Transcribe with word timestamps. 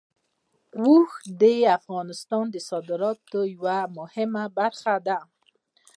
اوښ 0.79 1.11
د 1.41 1.43
افغانستان 1.77 2.45
د 2.51 2.55
صادراتو 2.69 3.39
یوه 3.53 3.77
مهمه 3.97 4.43
برخه 4.57 4.95
ده. 5.07 5.17